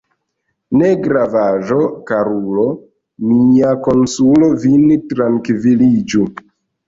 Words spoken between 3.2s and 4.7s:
mia, konsolu